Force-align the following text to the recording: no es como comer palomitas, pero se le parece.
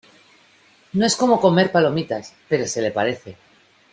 no 0.93 1.05
es 1.05 1.15
como 1.15 1.39
comer 1.39 1.71
palomitas, 1.71 2.33
pero 2.49 2.65
se 2.65 2.81
le 2.81 2.89
parece. 2.89 3.37